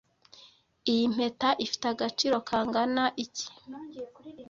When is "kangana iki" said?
2.47-3.47